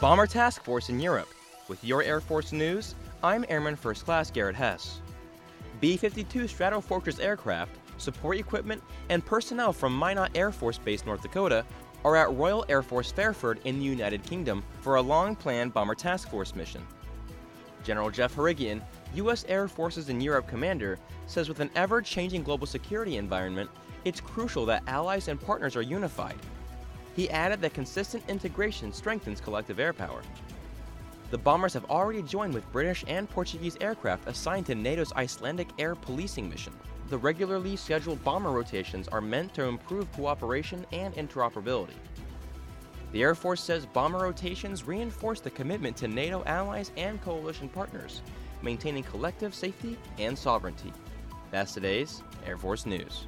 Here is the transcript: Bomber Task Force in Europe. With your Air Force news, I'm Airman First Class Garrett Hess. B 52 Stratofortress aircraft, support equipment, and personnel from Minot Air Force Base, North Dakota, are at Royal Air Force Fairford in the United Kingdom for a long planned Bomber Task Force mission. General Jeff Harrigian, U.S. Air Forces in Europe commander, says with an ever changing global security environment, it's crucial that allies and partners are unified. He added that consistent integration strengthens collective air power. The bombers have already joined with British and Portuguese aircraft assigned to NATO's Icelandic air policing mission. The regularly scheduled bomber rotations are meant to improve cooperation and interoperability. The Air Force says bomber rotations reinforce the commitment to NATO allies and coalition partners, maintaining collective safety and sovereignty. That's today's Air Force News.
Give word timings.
Bomber 0.00 0.26
Task 0.26 0.64
Force 0.64 0.88
in 0.88 0.98
Europe. 0.98 1.28
With 1.68 1.84
your 1.84 2.02
Air 2.02 2.22
Force 2.22 2.52
news, 2.52 2.94
I'm 3.22 3.44
Airman 3.50 3.76
First 3.76 4.06
Class 4.06 4.30
Garrett 4.30 4.56
Hess. 4.56 5.02
B 5.78 5.98
52 5.98 6.44
Stratofortress 6.44 7.22
aircraft, 7.22 7.72
support 7.98 8.38
equipment, 8.38 8.82
and 9.10 9.22
personnel 9.22 9.74
from 9.74 9.94
Minot 9.94 10.30
Air 10.34 10.52
Force 10.52 10.78
Base, 10.78 11.04
North 11.04 11.20
Dakota, 11.20 11.66
are 12.02 12.16
at 12.16 12.32
Royal 12.32 12.64
Air 12.70 12.80
Force 12.82 13.12
Fairford 13.12 13.60
in 13.66 13.78
the 13.78 13.84
United 13.84 14.22
Kingdom 14.22 14.64
for 14.80 14.94
a 14.94 15.02
long 15.02 15.36
planned 15.36 15.74
Bomber 15.74 15.94
Task 15.94 16.30
Force 16.30 16.54
mission. 16.54 16.80
General 17.84 18.08
Jeff 18.08 18.34
Harrigian, 18.34 18.82
U.S. 19.16 19.44
Air 19.48 19.68
Forces 19.68 20.08
in 20.08 20.18
Europe 20.18 20.46
commander, 20.48 20.98
says 21.26 21.46
with 21.46 21.60
an 21.60 21.68
ever 21.76 22.00
changing 22.00 22.42
global 22.42 22.66
security 22.66 23.18
environment, 23.18 23.68
it's 24.06 24.22
crucial 24.22 24.64
that 24.64 24.82
allies 24.86 25.28
and 25.28 25.38
partners 25.38 25.76
are 25.76 25.82
unified. 25.82 26.38
He 27.20 27.28
added 27.28 27.60
that 27.60 27.74
consistent 27.74 28.24
integration 28.28 28.94
strengthens 28.94 29.42
collective 29.42 29.78
air 29.78 29.92
power. 29.92 30.22
The 31.30 31.36
bombers 31.36 31.74
have 31.74 31.84
already 31.90 32.22
joined 32.22 32.54
with 32.54 32.72
British 32.72 33.04
and 33.06 33.28
Portuguese 33.28 33.76
aircraft 33.82 34.26
assigned 34.26 34.64
to 34.68 34.74
NATO's 34.74 35.12
Icelandic 35.12 35.68
air 35.78 35.94
policing 35.94 36.48
mission. 36.48 36.72
The 37.10 37.18
regularly 37.18 37.76
scheduled 37.76 38.24
bomber 38.24 38.52
rotations 38.52 39.06
are 39.08 39.20
meant 39.20 39.52
to 39.52 39.64
improve 39.64 40.10
cooperation 40.12 40.86
and 40.92 41.14
interoperability. 41.14 41.98
The 43.12 43.20
Air 43.20 43.34
Force 43.34 43.62
says 43.62 43.84
bomber 43.84 44.20
rotations 44.20 44.86
reinforce 44.86 45.40
the 45.40 45.50
commitment 45.50 45.98
to 45.98 46.08
NATO 46.08 46.42
allies 46.46 46.90
and 46.96 47.20
coalition 47.20 47.68
partners, 47.68 48.22
maintaining 48.62 49.02
collective 49.02 49.54
safety 49.54 49.98
and 50.18 50.38
sovereignty. 50.38 50.94
That's 51.50 51.74
today's 51.74 52.22
Air 52.46 52.56
Force 52.56 52.86
News. 52.86 53.26